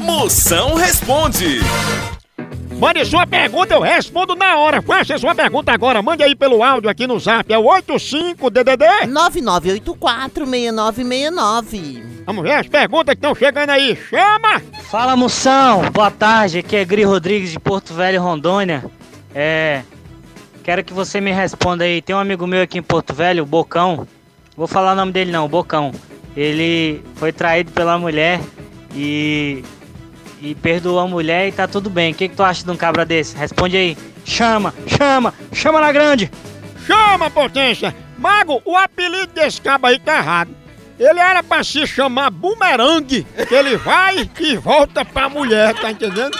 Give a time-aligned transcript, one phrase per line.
[0.00, 1.60] Moção responde.
[2.82, 4.82] Mande sua pergunta, eu respondo na hora.
[4.82, 7.52] Faça sua pergunta agora, mande aí pelo áudio aqui no zap.
[7.52, 9.06] É o 85DDD.
[9.06, 12.02] 99846969.
[12.26, 13.96] Vamos ver as perguntas que estão chegando aí.
[14.10, 14.60] Chama!
[14.90, 18.84] Fala moção, boa tarde, aqui é Gri Rodrigues de Porto Velho, Rondônia.
[19.32, 19.82] É.
[20.64, 22.02] Quero que você me responda aí.
[22.02, 24.08] Tem um amigo meu aqui em Porto Velho, o Bocão.
[24.56, 25.92] Vou falar o nome dele não, o Bocão.
[26.36, 28.40] Ele foi traído pela mulher
[28.94, 29.62] e.
[30.40, 32.12] E perdoou a mulher e tá tudo bem.
[32.12, 33.36] O que, que tu acha de um cabra desse?
[33.36, 33.96] Responde aí.
[34.24, 36.30] Chama, chama, chama na grande!
[36.86, 37.94] Chama, potência!
[38.18, 40.54] Mago, o apelido desse cabo aí tá errado.
[40.98, 46.36] Ele era pra se chamar bumerangue, que ele vai e volta pra mulher, tá entendendo?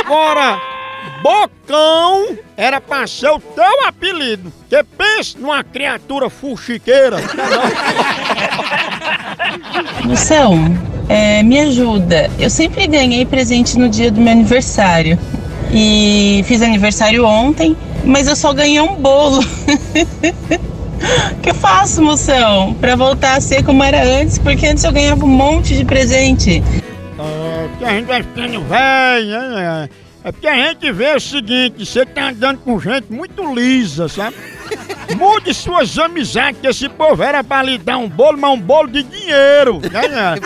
[0.00, 0.58] Agora,
[1.22, 4.52] bocão era pra ser o teu apelido.
[4.68, 7.18] Que pensa numa criatura fuxiqueira.
[10.04, 10.76] Moção,
[11.08, 12.30] é, me ajuda.
[12.38, 15.18] Eu sempre ganhei presente no dia do meu aniversário.
[15.72, 17.74] E fiz aniversário ontem,
[18.04, 19.40] mas eu só ganhei um bolo.
[19.40, 22.74] O que eu faço, moção?
[22.74, 26.62] Pra voltar a ser como era antes, porque antes eu ganhava um monte de presente.
[27.18, 29.88] É, porque a gente vai ficando velho, né?
[30.22, 34.36] É porque a gente vê o seguinte, você tá andando com gente muito lisa, sabe?
[35.16, 38.88] Mude suas amizades, que esse povo era pra lhe dar um bolo, mas um bolo
[38.88, 40.36] de dinheiro, né?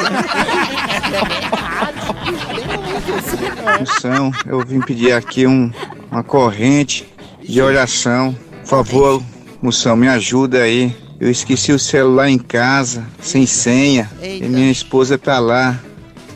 [3.79, 5.71] Moção, eu vim pedir aqui um,
[6.11, 7.07] uma corrente
[7.43, 8.35] de oração.
[8.61, 9.23] Por favor,
[9.63, 10.95] moção, me ajuda aí.
[11.21, 14.45] Eu esqueci o celular em casa, sem senha, Eita.
[14.45, 15.79] e minha esposa tá lá.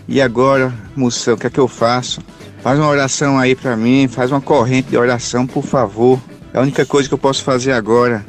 [0.09, 2.20] E agora, moção, o que é que eu faço?
[2.62, 6.20] Faz uma oração aí pra mim, faz uma corrente de oração, por favor.
[6.53, 8.25] É a única coisa que eu posso fazer agora.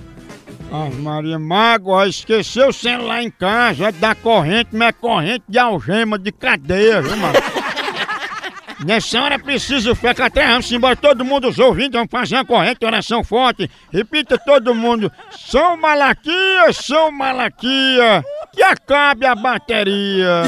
[0.71, 5.59] Ah, Maria Mago, ó, esqueceu o celular em casa, da corrente, mas é corrente de
[5.59, 7.35] algema, de cadeia, viu, mano?
[8.83, 12.83] Nessa hora preciso ficar até vamos embora, todo mundo os ouvintes, vamos fazer uma corrente,
[12.85, 13.69] oração forte.
[13.91, 20.43] Repita todo mundo, São Malaquias, São Malaquia, que acabe a bateria.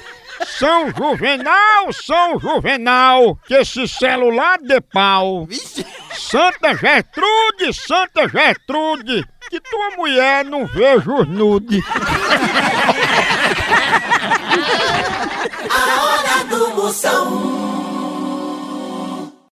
[0.58, 5.46] São Juvenal, São Juvenal, que esse celular de pau.
[6.30, 11.82] Santa Gertrude, Santa Gertrude, que tua mulher não veja os nude.
[15.70, 17.57] A hora do Moção.